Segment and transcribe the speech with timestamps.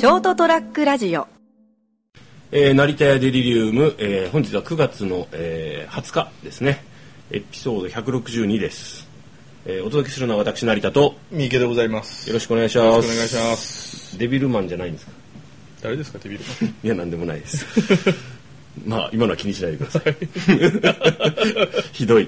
[0.00, 1.28] ショートトラックラジオ。
[2.52, 6.82] えー、成田屋デリリウム、えー、本日は9月の、えー、20日ですね。
[7.30, 9.06] エピソード162です、
[9.66, 12.26] えー、お届けするのは私成田と三池でございます。
[12.30, 12.86] よろしくお願いします。
[12.86, 14.18] よろしくお願いします。
[14.18, 15.12] デビルマンじゃないんですか？
[15.82, 16.44] 誰ですか、テビル
[16.82, 17.66] いやなんでもないです。
[18.86, 20.16] まあ今のは気にしないでください。
[21.92, 22.26] ひどい。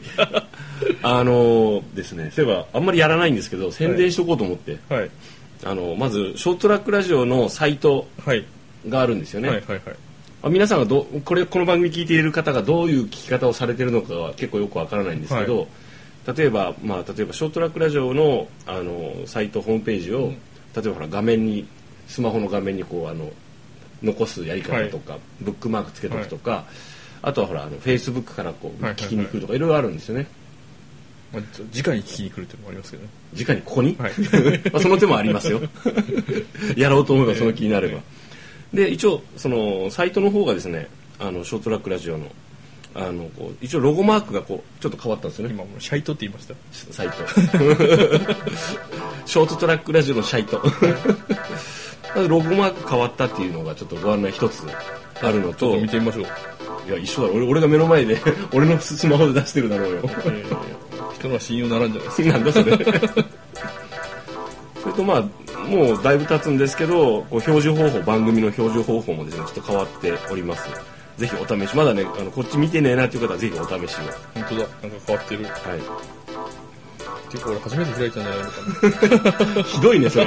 [1.03, 4.99] あのーですねそういえばあんまりやらないんですけど宣伝しとこうと思って、マン。
[5.01, 5.11] はい。
[5.65, 8.45] あのまずショートトラックラジオのサイトはい。
[8.89, 9.81] があるんですよね、はいはいはい。
[10.43, 15.69] あ皆さんがどうこれこの番組聞いている方がどういう聞き方をされているのかは結構よくわからないんですけど、
[16.37, 20.33] 例えばまあ例えばショートラックラジオのあのサイトホームページを、
[20.75, 21.69] 例えばほら画面に
[22.09, 23.31] スマホの画面にこうあの
[24.03, 26.65] 残すやり方とか、ブックマークつけとくとか、
[27.23, 30.27] あとはほらあのフェイスブックからこうはいはいはい聞きに来るとかいろいろあるんですよね。
[31.33, 31.43] まあ、
[31.75, 33.09] 直に聞きに来るっていうのもありますけどね。
[33.35, 34.13] 直にここに、はい。
[34.71, 35.61] まあその手もありますよ。
[36.77, 38.01] やろうと思えばその気になれば、
[38.75, 42.27] で一応そのサイトの方がですねあのショートラックラジオの
[42.95, 45.55] あのこう一応ロゴマークがこうちょっと変わったんですよね。
[45.55, 46.55] 今もうシャイトって言いました。
[46.93, 47.15] サイト。
[49.25, 50.63] ショートトラックラジオのサイト。
[52.29, 54.65] ロゴマーク変わったっていうのがちょっとご案内一つ
[55.23, 56.27] あるのと見てみましょう。
[56.87, 57.35] いや一緒だろ。
[57.37, 58.21] 俺俺が目の前で
[58.53, 60.01] 俺のスマホで出してるだろうよ。
[60.05, 60.72] えー
[61.23, 62.29] 人のは信用ならんじゃないですか。
[62.33, 62.77] なんだそれ
[64.83, 65.23] それとまあ
[65.69, 70.69] もうだいぶ経つんですけどこう表示方法番組の表示方法もですねちょっと変わっております
[71.17, 74.03] ぜひお試しまだねあのこっち見てねえなっていう方はぜひお試しを
[74.35, 74.61] 本当だ。
[74.61, 74.69] なんか
[75.07, 75.45] 変わってる。
[75.45, 75.53] はい
[77.31, 79.63] ていうか俺初めて開いたんじゃないのかな。
[79.63, 80.27] ひどいねそれ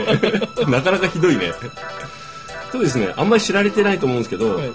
[0.68, 1.52] なかなかひどいね
[2.72, 4.72] そうですねあんまり知られてないと思うんですけど、はい。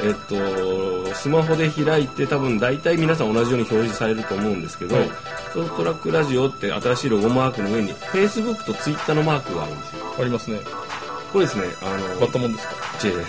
[0.00, 5.10] えっとスマホで開いて多分大体皆さん同じように表示されると思うんですけど、はい
[5.52, 10.60] ショートトラックラジオって新しいロゴマークの上に Facebook と Twitter のマークがあるんですよありますね。
[11.32, 12.74] これですねあの割ったもんですか？
[13.08, 13.24] 違う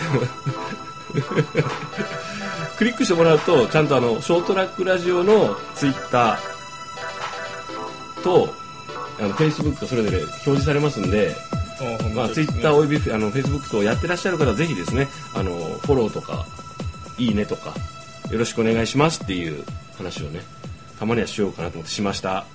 [2.77, 8.53] クリックしてもらうとちゃんとあのショートラックラジオのツイッターと
[9.19, 11.35] あのフェイスブックそれぞれ表示されますんで、
[12.15, 16.45] まあ、ツイッターおよびあのフェイスブックとやってらっしゃる方はぜひですねあのフォローとか
[17.17, 17.73] いいねとか
[18.31, 19.63] よろしくお願いしますっていう
[19.97, 20.41] 話をね
[20.99, 22.45] たまにはしようかなと思ってしました。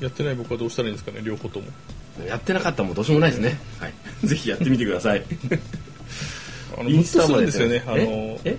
[0.00, 1.66] やってない僕はどうしたらいいんですかね、両方とも。
[2.26, 3.92] やってなかったらもうどうしようもないですね、はい、
[4.26, 5.22] ぜひやってみてください。
[6.78, 7.82] あの、インスタまですよね。
[7.86, 8.58] あのえ、え？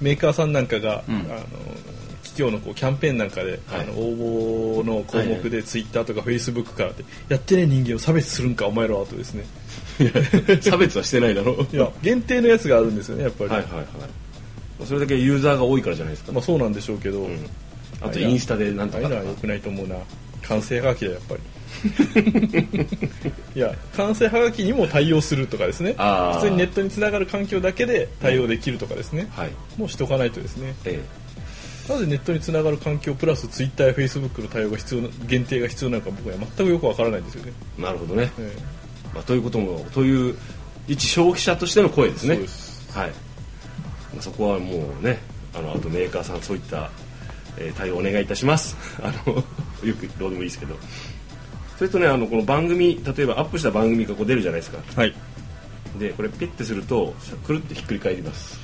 [0.00, 1.14] メーカーさんなんかが、うん。
[1.14, 1.24] あの
[2.22, 3.80] 企業のこうキャンペーンなんかで、はい。
[3.80, 9.44] あの応募の項目でツイッターとかフェイスブックからってやってねえ人間を差別するんかお前らはとですね。
[10.60, 11.66] 差別はしてないだろう。
[11.74, 13.86] いや限定のやつがあるんですよねやっぱり、はいはいはい。
[14.86, 17.38] それだけユーザーが多いからじゃないですか、まあそうなんでしょうけど、うん
[18.02, 19.14] あとインスタでなんとかとか。
[19.16, 19.96] ああいうのは良くないと思うな。
[20.42, 21.40] 完成はがきだよやっぱり。
[23.56, 25.94] いや完成はがきにも対応するとかですね。
[25.94, 29.50] 普通にネットにつながる環境だけで対応できるとかですね、はい。
[29.76, 30.74] もうしとかないとですね。
[30.84, 31.00] え
[31.88, 38.52] なぜネットにつながる環境プラスツイッターやフェイスブックの対応が必要な限定が必要なのか僕は全くよくわからないんですよね、えなるほどね、え
[39.12, 40.36] まあ、ということもという
[40.86, 42.34] 一消費者としての声ですね。
[42.34, 42.98] そうです。
[42.98, 43.14] はい、ま
[44.18, 45.18] あ、そこはもうね
[45.54, 46.90] あのあとメーカーさんそういった、
[47.58, 48.76] えー対応お願いいたします。
[49.02, 50.76] あのよくどうでもいいですけど。
[51.78, 54.78] それとねあのこの番組例えばアップした番組がこう出るじゃないですか。
[54.96, 55.14] えはい。
[55.98, 57.14] でこれピッてすると
[57.46, 58.58] くるってひっくり返ります。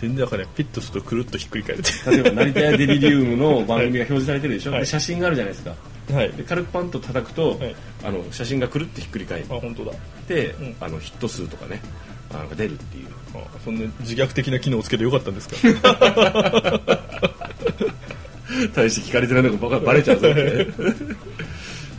[0.00, 0.48] 全然わかんない。
[0.54, 2.10] ピッとするとくるっとひっくり返るって。
[2.10, 4.80] 例えば成田屋デリリウムの番組が表示されてるでしょ、はい。
[4.80, 5.74] で写真があるじゃないですか。
[6.12, 6.32] はい。
[6.32, 7.74] で軽くパンと叩くと、はい。
[8.04, 9.92] あの写真がくるってひっくり返っあ本当だ。
[10.28, 10.76] て、うん。
[10.80, 11.80] あのヒット数とかね
[12.30, 13.06] あの出るっていう。
[13.34, 15.56] あそんな自虐的な機能をつけてよかったんですか？
[18.74, 20.66] 大して聞かれてないのがババレちゃうぞって。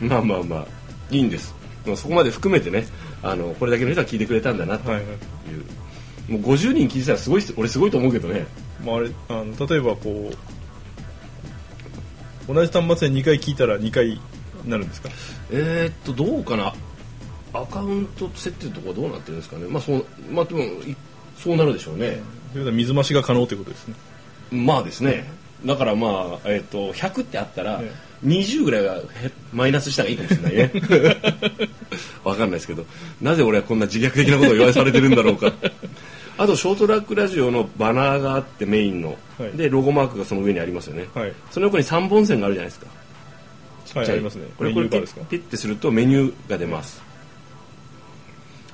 [0.00, 0.66] まあまあまあ
[1.10, 1.54] いいんです。
[1.86, 2.86] まあそこまで含めてね
[3.22, 5.08] あのこれだけの人が聞いてくれたんだなという、はいは
[6.28, 6.32] い。
[6.32, 8.46] もう50人聞いてたらすごい俺すごいと思うけどね。
[8.84, 10.30] まあ、あれあの例えばこ
[12.48, 14.20] う同じ端末で2回聞いたら2回
[14.64, 15.08] なるんですか？
[15.50, 16.74] えー、っとどうかな。
[17.54, 19.66] アカウント設定とかどうなってるんですかね。
[19.68, 20.94] まあそうまあでもい
[21.38, 22.20] そうなるでしょうね、というこ
[22.60, 23.94] とは水増しが可能ということですね。
[24.50, 25.24] まあですね、
[25.64, 27.90] だからまあ、えっと100ってあったらえ
[28.24, 29.02] 20ぐらいはへ
[29.52, 30.72] マイナスしたらいいかもしれないね。
[32.24, 32.84] わかんないですけど。
[33.20, 35.52] なぜ俺はこんな自虐的なことを言わされてるんだろうか。
[36.38, 39.56] あとショートラックラジオのバナーがあってメインの、はい。
[39.56, 41.32] でロゴマークがその上にありますよね、はい。
[41.50, 42.86] その横に3本線があるじゃないですか。
[42.86, 42.96] はい
[44.04, 44.46] じゃありますね。
[44.58, 47.00] これこれピッピッてするとメニューが出ます。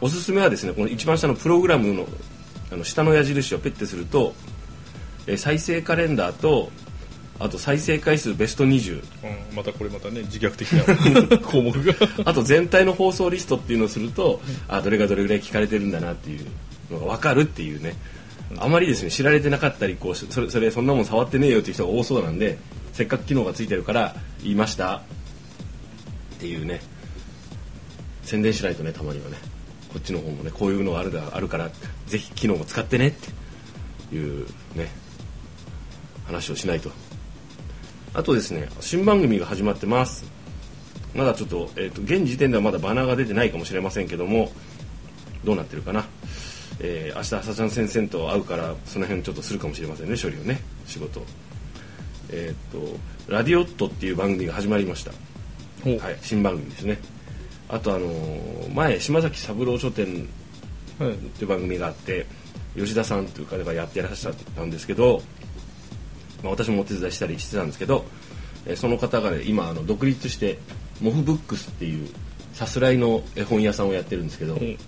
[0.01, 2.09] おすすめはですねこの一番下のプログラムの
[2.73, 4.35] あの下の矢印をペッてすると
[5.27, 6.71] えー再生カレンダーと
[7.39, 9.03] あと再生回数ベスト20
[9.51, 11.95] うん、またこれまたね自虐的な 項目が。
[12.25, 16.47] あと全体の放送リストっていうのをするとあどれがどれぐらい聞かれてるんだなっていう
[16.91, 17.97] のが分かるっていうね。
[18.59, 22.59] あまりですね知られてなかったりこうそれそれそんなもん触ってねえよっていう人が多そうなんで
[22.93, 25.01] せっかく機能がついてるから言いましたっ
[26.39, 26.81] ていうね。
[28.23, 29.37] 宣伝しないとねたまにはね。
[29.93, 31.71] こっちの方もねこういうのがあるだあるから
[32.07, 35.02] ぜひ機能も使ってねっていうね
[36.33, 36.91] 話をしないと。
[38.15, 40.25] あとですね新番組が始まってます。
[41.15, 44.51] まだちょっと,、えー、と現時点ではまだバナーが出てないかもしれませんけども
[45.45, 46.07] どうなってるかな、
[46.81, 51.23] えー明日朝ちゃん先生と会うからその辺ちょっとするかもしれませんね処理をね仕事。
[52.31, 55.11] えっ、と「ラディオット」っていう番組が始まりました。
[55.11, 56.99] はい、新番組ですね。
[57.69, 60.29] あとあのー前島崎三郎書店
[60.99, 61.11] はい。
[61.13, 62.27] っていう番組があって
[62.75, 65.23] 吉田さんという方がやってらっしゃったんですけど、
[66.43, 68.05] まあ、私もお手伝いしたりしてたんですけど、
[68.67, 70.59] えーその方が、ね、今あの独立して
[71.01, 72.09] モフブックスっていう
[72.53, 74.79] さすらいの絵本屋さんをやってるんですけど、うん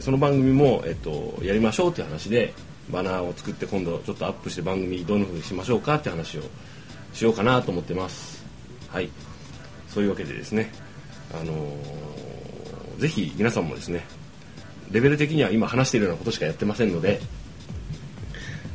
[0.00, 2.52] その番組も、えっと、やりましょうっていう話で
[2.90, 6.42] バナーを作って今度ちょっとアップして番組どんな風にしましょうかって話を
[7.12, 8.44] しようかなと思ってます。
[8.88, 9.08] はい。
[9.88, 10.72] そういうわけでですね
[11.32, 14.04] あのーぜひ皆さんもですね
[14.90, 17.20] レベル的には今話しているようなことしかやってませんので、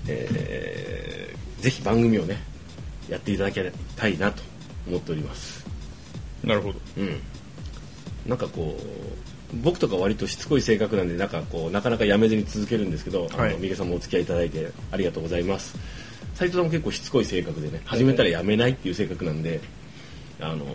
[0.07, 1.29] えー
[1.61, 2.41] ぜひ番組をね
[3.09, 3.59] やっていただき
[3.95, 4.44] たいなと
[4.88, 5.65] 思っております。
[6.44, 6.79] なるほど。
[6.97, 7.21] うん、
[8.27, 13.53] なんかこう僕とか割としつこい性格なんでなんかこうなかなかやめずに続けるんですけど、あはい。
[13.53, 15.77] の三毛さんもお付き合いいただいてありがとうございます。
[16.35, 19.59] 斉藤さんも結構しつこい性格でね始めたらやめないっていう性格なんで
[20.39, 20.65] あの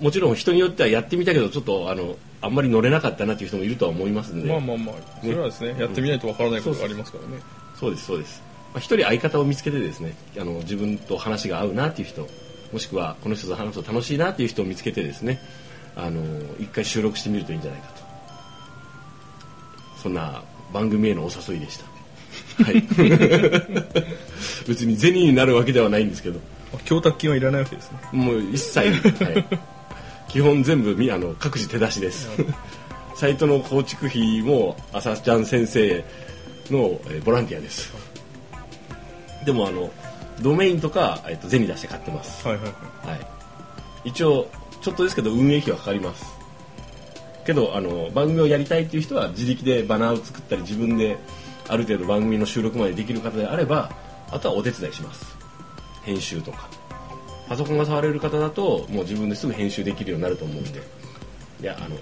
[0.00, 7.42] もちろん人によってはやってみたけどちょっとあのあんまり乗れなかったなっていう人もいるとは思いますんで、まあまあまあそれはですねやってみないとわからないことがありますからね。
[7.74, 12.26] そうですそうです、まあ、一人相方を見つけてですねあの自分と話が合うなっていう人
[12.72, 15.40] もしくはこの人と話すと楽しいなっていう人を見つけてですね
[15.96, 16.22] あの
[16.58, 18.04] 一回収録してみるといいんじゃないかと。
[20.02, 20.42] そんな
[20.72, 22.64] 番組へのお誘いでした。
[22.64, 22.82] はい。
[24.68, 26.40] 別に銭になるわけではないんですけど。
[26.72, 27.98] まあ供託金はいらないわけですね。
[28.12, 29.46] もう一切、はい、
[30.28, 32.28] 基本全部みあの各自手出しです。
[33.14, 36.04] サイトの構築費も朝ちゃん先生
[36.70, 37.92] の、えーボランティアです
[39.44, 39.90] でもあの
[40.40, 43.08] ドメインとか、えっと銭出して買ってます、はいはいはい。
[43.10, 43.26] はい、
[44.04, 44.48] 一応
[44.80, 46.24] ちょっとですけど運営費はかかります。
[47.46, 51.18] けどあの番組をやりたいっていう人は自力でバナーを作ったり自分で
[51.68, 53.90] ある程度番組の収録までできる方であれば
[54.30, 55.36] あとはお手伝いします。
[56.02, 56.68] 編集とか。
[57.46, 60.80] パソコンが触れる方だともう自分ですぐ編集できるようになると思うんで。
[61.60, 61.96] いやあの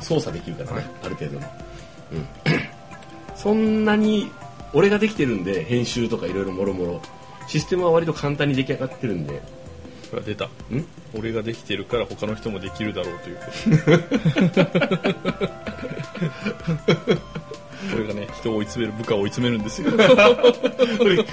[0.00, 1.46] 操作できるからね、ある程度の、
[2.12, 2.26] うん、
[3.36, 4.30] そんなに
[4.74, 7.00] 俺ができてるんで編集とかいろいろもろもろ。
[7.46, 9.40] システムは割と簡単に出来上がってるんで。
[10.10, 10.46] ほら出た。
[10.46, 10.50] ん？
[11.14, 13.42] 俺ができてるから他の人もできるだろうというこ
[14.48, 14.64] と。
[17.92, 19.90] これがね人を追い詰める部下を追い詰めるんですよ。
[19.90, 19.96] そ
[21.04, 21.24] れ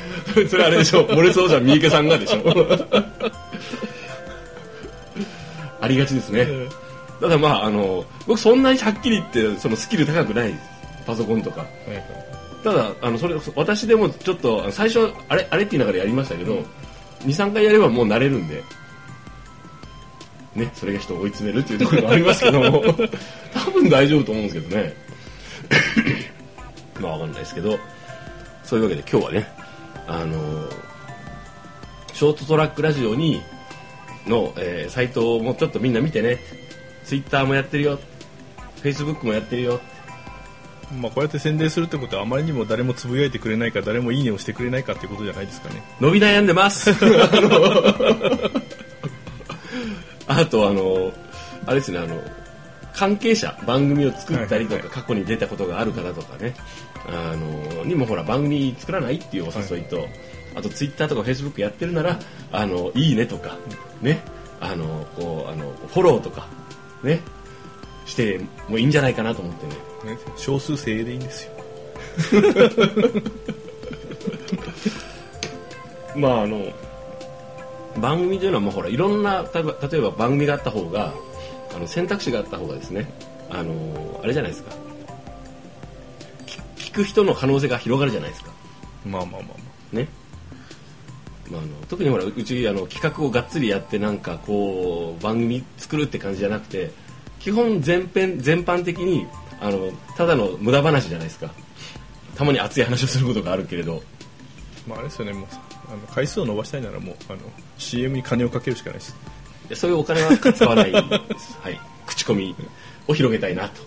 [0.47, 1.05] それあれでしょ。
[1.07, 2.41] 漏れそうじゃん三池さんがでしょ。
[5.81, 6.47] ありがちですね。
[7.21, 10.53] ただまああの僕そんなにはっきり言ってそのスキル高くない。
[11.05, 11.61] パソコンとか。
[11.61, 12.03] はいはい
[12.63, 16.63] ただあのそれ私でもちょっと最初あれあれって言いながらやりましたけど、
[17.21, 18.63] 23回やればもう慣れるんで。
[20.55, 22.83] ねそれが人を追い詰めるっていうところがありますけども。
[23.53, 24.93] 多分大丈夫と思うんですけどね。
[26.99, 27.79] まあわかんないですけど。
[28.63, 29.47] そういうわけで今日はね
[30.07, 30.69] あの
[32.13, 33.41] ショートトラックラジオに
[34.27, 36.39] の、えーサイトもちょっとみんな見てね。
[37.05, 37.99] ツイッターもやってるよ。
[38.81, 39.79] フェイスブックもやってるよ
[40.93, 45.81] まあこうやって宣伝するってことはあまりにも誰もつぶやいてくれないか誰もいいねをしてくれないかっていうことじゃないですかね。
[45.99, 46.91] 伸び悩んでます。
[50.27, 51.11] あとあの
[51.65, 52.21] あれですねあの
[52.93, 56.53] 関係者番組を作ったりとか、過去に出たことがある方とかね。
[57.07, 60.07] あのにもほら番組作らないっていうお誘いと、
[60.55, 62.19] あとツイッターとかフェイスブックやってるなら
[62.51, 63.57] あのいいねとか
[64.01, 64.21] ね。
[64.61, 66.47] あのこうあのフォローとか
[67.01, 67.21] ね
[68.09, 69.73] してもいいんじゃないかなと思ってね。
[70.13, 71.51] ね少数精鋭でいいんですよ。
[76.17, 76.73] まああの
[77.97, 81.13] 番組というのはもうほらいろんな例えば例えば番組があった方が
[81.73, 83.09] あの選択肢があった方がですね
[83.49, 84.71] あのあれじゃないですか。
[86.47, 86.61] 聞
[86.91, 88.51] 聞く人の可能性が広がるじゃないですか。
[89.05, 89.57] まあまあまあ
[89.93, 90.07] まね、
[91.49, 96.91] まあ、あの特にほらうちあの企画をがっつりやってなんかこう番組作るって感じじゃなくて
[97.39, 99.25] 基本全編全般的に
[99.61, 101.51] あのただの無駄話じゃないですか。
[102.35, 104.01] たまに熱い話をすることがあるけれど。
[104.87, 107.39] あまああれですよねもうさあの回数を伸ばしたいならもうあの
[107.77, 109.15] CM に金をかけるしかないです。
[109.67, 111.05] でそういうお金は使わない はい、
[112.07, 112.55] 口コミ
[113.07, 113.81] を広げたいなと。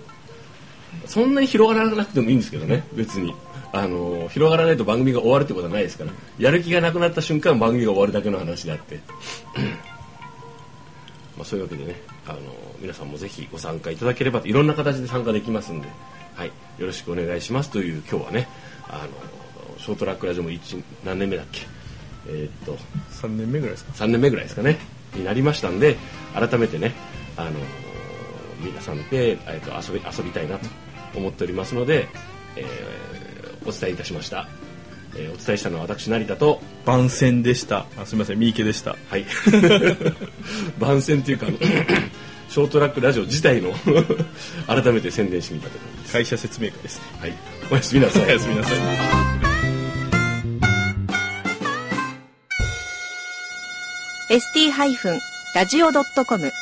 [1.06, 3.34] そんなに広がらなくてもいいんですけどね別に。
[3.74, 6.12] あの広がらないと番組が終わるってことはないですから。
[6.38, 9.00] やる気がなくなった瞬間番組が終わるだけの話であって。
[11.38, 12.38] まあそういうわけでねあの
[12.80, 15.88] 皆さんもぜひご参加いただければといろんな形で参加できますんで、
[16.34, 16.48] はい、
[16.78, 18.48] よろしくお願いしますという今日はね
[18.88, 21.62] あのショートラックラジオも一何年目だっけ？
[22.28, 22.76] えーっと
[23.10, 24.78] 3年目ぐらいですか？3年目ぐらいですかね
[25.16, 25.96] になりましたんで
[26.34, 26.92] 改めてね、
[27.36, 27.54] あのー
[28.64, 30.68] 皆さんで、えー、と遊び遊びたいなと
[31.16, 32.06] 思っておりますので、
[32.56, 34.48] えーお伝えいたしました、
[35.16, 37.86] えーお伝えしたのは私成田と番宣でした。
[37.98, 38.96] あすみません三池でした。
[39.08, 39.24] はい。
[40.78, 41.46] 番宣というか
[42.48, 43.74] ショートラックラジオ自体の
[44.66, 47.04] 改めて宣伝してみたところです、会社説明会ですね。
[47.20, 47.32] はい、
[47.70, 48.26] おやすみなさい。
[48.26, 48.78] おやすみなさい。
[54.32, 56.52] ST-radio.com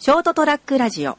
[0.00, 1.16] ショートトラックラジオ